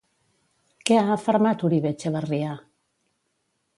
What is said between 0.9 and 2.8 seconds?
ha afermat Uribe-Etxebarria?